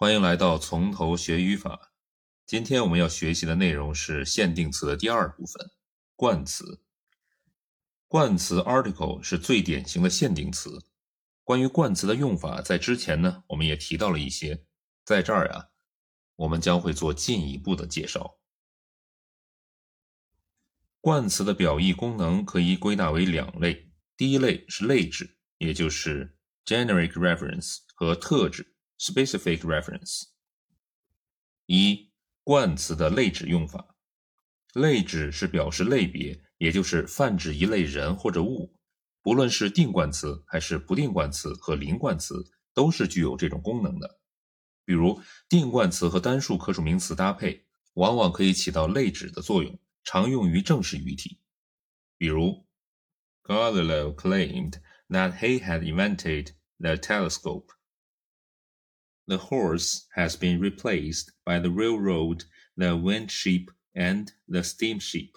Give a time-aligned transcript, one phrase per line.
[0.00, 1.92] 欢迎来到从头学语法。
[2.46, 5.70] 今天我们要学习的内容是限定词的第二部分——
[6.16, 6.82] 冠词。
[8.08, 10.86] 冠词 article 是最典型的限定词。
[11.44, 14.64] 关于冠词的用法，在之前呢，我们也提到了一些，
[15.04, 15.68] 在这儿呀，
[16.36, 18.38] 我们将会做进一步的介绍。
[21.02, 28.74] 冠词的表意功能可以归纳为两类，第一类是类指，也就是 generic reference 和特指。
[29.00, 30.24] Specific reference。
[31.64, 32.10] 一、
[32.44, 33.96] 冠词的类指用法。
[34.74, 38.76] 类指是表示类别，也就是泛指一类人或者物。
[39.22, 42.44] 不论是定冠词还是不定冠词和零冠词，
[42.74, 44.20] 都是具有这种功能的。
[44.84, 51.40] 比如，定冠词和单数可数名词搭配，往往可以起到类指的作用，常用于正式语体。
[52.18, 52.66] 比如
[53.44, 54.74] ，Galileo claimed
[55.08, 57.79] that he had invented the telescope.
[59.29, 62.43] The horse has been replaced by the railroad,
[62.75, 65.31] the wind ship, and the steamship.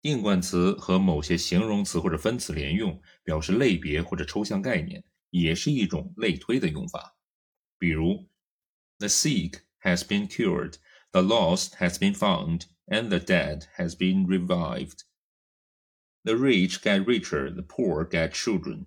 [0.00, 7.16] 定冠词和某些形容词或者分词连用，表示类别或者抽象概念，也是一种类推的用法。
[7.78, 8.28] 比如，
[8.98, 10.76] The sick has been cured,
[11.10, 15.00] the lost has been found, and the dead has been revived.
[16.22, 18.86] The rich get richer, the poor get children.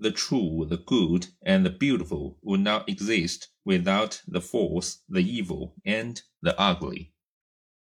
[0.00, 5.74] The true, the good, and the beautiful would not exist without the false, the evil,
[5.84, 7.12] and the ugly.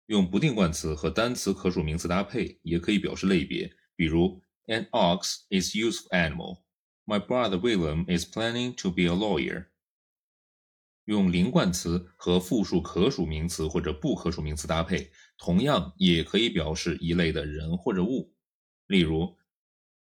[0.07, 3.75] 用不定冠词和单词可数名词搭配，也可以表示类别。
[3.97, 6.65] 比如，An ox is useful animal.
[7.07, 9.69] My brother William is planning to be a lawyer.
[11.07, 18.35] 用零冠词和复数可数名词或者不可数名词搭配，同样也可以表示一类的人或者物。
[18.87, 19.37] 例如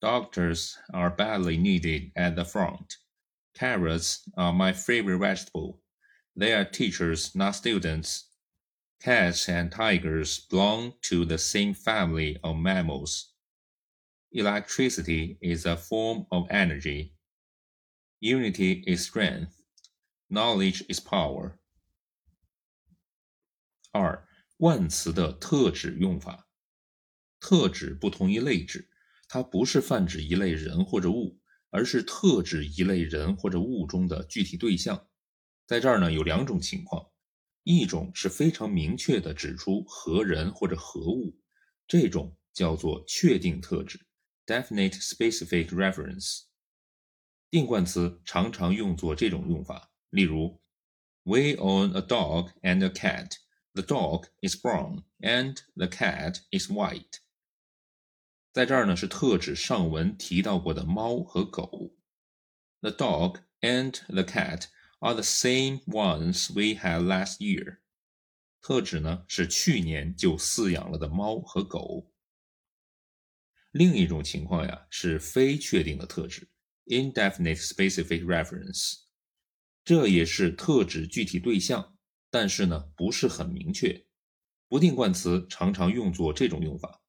[0.04, 2.96] Doctors are badly needed at the front.
[3.54, 5.82] Carrots are my favorite vegetable.
[6.34, 8.28] They are teachers, not students.
[9.00, 13.32] Cats and tigers belong to the same family of mammals.
[14.32, 17.14] Electricity is a form of energy.
[18.20, 19.60] Unity is strength.
[20.30, 21.58] Knowledge is power.
[23.92, 26.46] 二、冠词的特指用法。
[27.40, 28.88] 特指不同于类指。
[29.27, 35.07] 它不是泛指一类人或者物，而是特指一类人或者物中的具体对象。
[35.67, 37.11] 在这儿呢，有两种情况：
[37.63, 41.35] 一种是非常明确的指出何人或者何物，
[41.87, 43.99] 这种叫做确定特指
[44.45, 46.43] （definite specific reference）。
[47.49, 50.61] 定冠词常常用作这种用法，例如
[51.23, 53.37] ：We own a dog and a cat.
[53.73, 57.19] The dog is brown and the cat is white.
[58.55, 61.93] 在这儿呢，是特指上文提到过的猫和狗。
[62.79, 64.67] The dog and the cat
[64.99, 67.79] are the same ones we had last year。
[68.61, 72.13] 特指呢是去年就饲养了的猫和狗。
[73.71, 76.47] 另一种情况呀是非确定的特指
[76.85, 78.99] ，indefinite specific reference。
[79.83, 81.97] 这也是特指具体对象，
[82.29, 84.05] 但是呢不是很明确。
[84.69, 87.01] 不定冠词常常用作这种用法。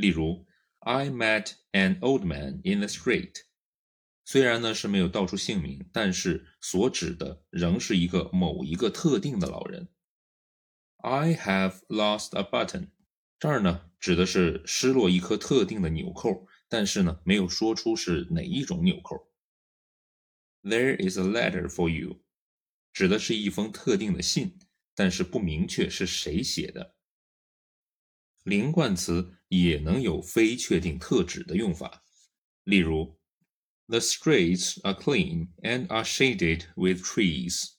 [0.00, 0.46] 例如
[0.80, 3.42] ，I met an old man in the street。
[4.24, 9.88] 虽然呢是没有道出姓名，但是所指的仍是一个某一个特定的老人。
[10.98, 12.90] I have lost a button。
[13.38, 19.30] 这儿呢指的是失落一颗特定的纽扣，但是呢没有说出是哪一种纽扣。
[20.62, 22.22] There is a letter for you，
[22.92, 24.58] 指的是一封特定的信，
[24.94, 26.94] 但是不明确是谁写的。
[28.44, 32.04] 零冠词也能有非确定特指的用法，
[32.62, 33.18] 例如
[33.88, 37.72] ，The streets are clean and are shaded with trees.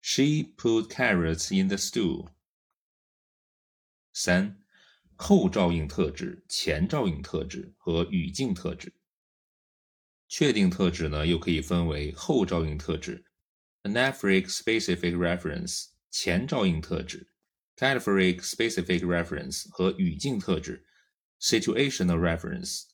[0.00, 2.28] She put carrots in the stew.
[4.12, 4.60] 三、
[5.14, 8.92] 后照应特指、前照应特指和语境特指。
[10.26, 13.24] 确定特指呢，又可以分为后照应特指
[13.84, 17.30] （anaphoric specific reference）、前照应特指。
[17.78, 20.84] Caliphoric specific reference 和语境特质
[21.40, 22.86] situational reference。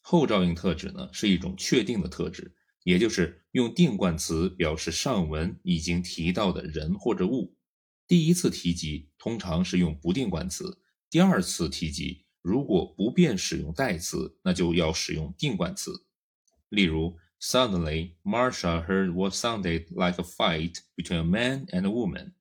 [0.00, 7.54] 后照应特指呢是一种确定的特质，也就是用定冠词表示上文已经提到的人或者物。
[8.06, 10.80] 第一次提及通常是用不定冠词，
[11.10, 16.06] 第二次提及如果不便使用代词，那就要使用定冠词。
[16.70, 22.32] 例如，Suddenly Marsha heard what sounded like a fight between a man and a woman.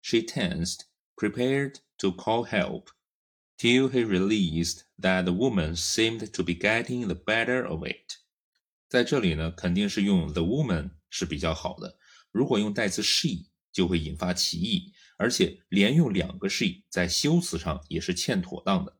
[0.00, 0.86] She tensed.
[1.15, 2.89] prepared to call help,
[3.57, 8.17] till he realized that the woman seemed to be getting the better of it。
[8.89, 11.97] 在这里呢，肯定是用 the woman 是比较好的。
[12.31, 18.97] 如果用代词 she，就会引发歧义，而且连用两个 she 在修辞上也是欠妥当的。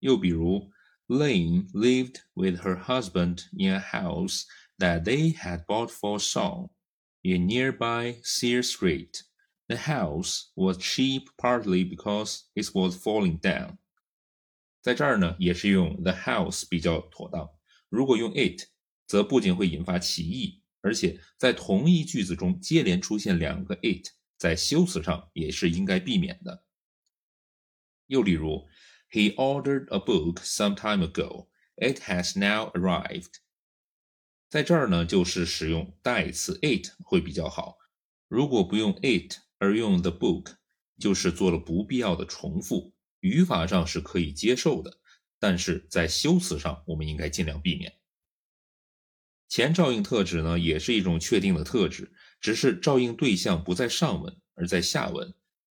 [0.00, 0.70] 又比如，
[1.06, 4.44] Lane lived with her husband in a house
[4.78, 6.70] that they had bought for song
[7.22, 9.20] in nearby Sear Street.
[9.71, 13.77] The house was cheap partly because it was falling down.
[14.81, 17.49] 在这儿呢，也是用 the house 比较妥当。
[17.87, 18.67] 如果用 it，
[19.07, 26.65] 则不仅会引发歧义，而且在同一句子中接连出现两个 it，在修辞上也是应该避免的。
[28.07, 28.67] 又例如
[29.09, 31.47] ，He ordered a book some time ago.
[31.77, 33.35] It has now arrived.
[34.49, 37.77] 在这儿呢，就是使用代词 it 会比较好。
[38.27, 40.55] 如果不用 it 而用 the book，
[40.99, 42.95] 就是做了不必要的重复。
[43.19, 44.99] 语法上是可以接受的，
[45.39, 47.93] 但是在修辞上我们应该尽量避免。
[49.47, 55.31] 前照应特指呢，也是一种确定的特质，只是照应对象不在上文而在下文，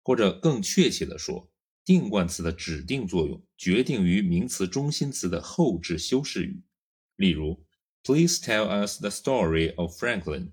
[0.04, 1.50] 或者更确切的说，
[1.84, 6.62] 定冠词的指定作用决定于名词中心词的后置修饰语。
[7.16, 7.66] 例如
[8.04, 10.52] ，Please tell us the story of Franklin.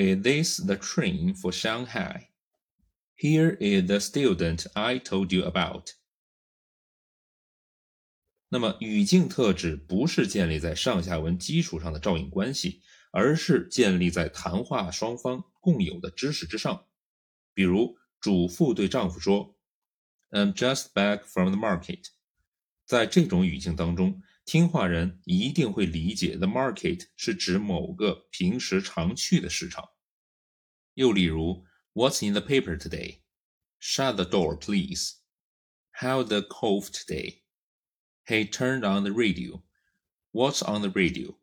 [0.00, 2.30] Is this the train for Shanghai?
[3.16, 5.90] Here is the student I told you about.
[8.48, 12.80] 那么语境特质不是建立在上下文基础上的照应关系，
[13.12, 16.86] 而是建立在谈话双方共有的知识之上。
[17.52, 19.54] 比如，主妇对丈夫说
[20.30, 22.06] ：“I'm just back from the market。”
[22.88, 29.90] 在这种语境当中，听话人一定会理解 the market 是指某个平时常去的市场。
[30.94, 31.64] 又例如。
[31.92, 33.20] What's in the paper today?
[33.78, 35.18] Shut the door, please.
[35.92, 37.42] How the cough today?
[38.26, 39.62] He turned on the radio.
[40.32, 41.36] What's on the radio?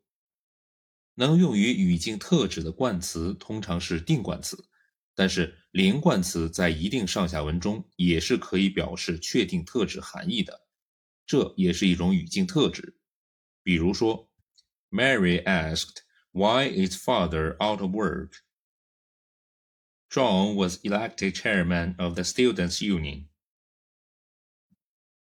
[1.14, 4.68] 能用于语境特指的冠词通常是定冠词，
[5.14, 10.68] 但是连冠词在一定上下文中也是可以表示确定特指含义的，
[11.24, 12.96] 这也是一种语境特指。
[13.67, 14.29] 比如说，
[14.91, 18.43] Mary asked why is father out of work.
[20.09, 23.26] John was elected chairman of the Students' Union.